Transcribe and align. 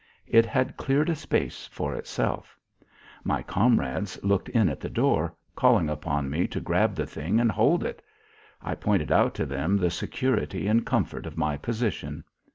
It 0.25 0.47
had 0.47 0.77
cleared 0.77 1.11
a 1.11 1.15
space 1.15 1.67
for 1.67 1.93
itself. 1.93 2.57
My 3.23 3.43
comrades 3.43 4.17
looked 4.23 4.49
in 4.49 4.67
at 4.67 4.79
the 4.79 4.89
door, 4.89 5.35
calling 5.55 5.91
upon 5.91 6.27
me 6.27 6.47
to 6.47 6.59
grab 6.59 6.95
the 6.95 7.05
thing 7.05 7.39
and 7.39 7.51
hold 7.51 7.83
it. 7.83 8.01
I 8.63 8.73
pointed 8.73 9.11
out 9.11 9.35
to 9.35 9.45
them 9.45 9.77
the 9.77 9.91
security 9.91 10.65
and 10.65 10.87
comfort 10.87 11.27
of 11.27 11.37
my 11.37 11.55
position. 11.55 12.23